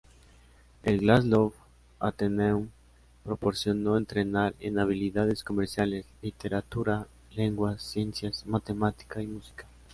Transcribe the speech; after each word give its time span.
El 0.81 1.01
Glasgow 1.01 1.53
Athenaeum 1.99 2.69
proporcionó 3.23 3.97
entrenar 3.99 4.55
en 4.59 4.79
habilidades 4.79 5.43
comerciales, 5.43 6.07
literatura, 6.23 7.05
lenguas, 7.35 7.83
ciencias, 7.83 8.47
matemática 8.47 9.21
y 9.21 9.27
música. 9.27 9.67